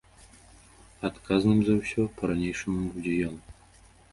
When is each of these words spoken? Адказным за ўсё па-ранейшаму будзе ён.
Адказным 1.09 1.59
за 1.67 1.75
ўсё 1.81 2.01
па-ранейшаму 2.17 2.79
будзе 2.95 3.13
ён. 3.29 3.35